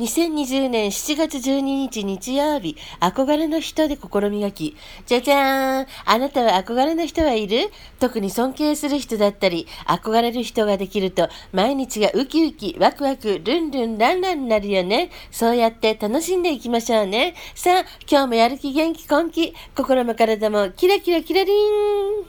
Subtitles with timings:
[0.00, 4.76] 2020年7月12日日曜日、憧れの人で心磨き。
[5.06, 7.70] じゃじゃーんあなたは憧れの人はいる？
[8.00, 15.10] 特に尊敬する人だったり、憧れる人ができると、毎日がウキウキ、ワクワク、ルンルン、ランランになるよね。
[15.30, 17.36] そうやって楽しんでいきましょうね。
[17.54, 22.22] さあ、今日もやる気元気根気、心も体もキラキラキラリン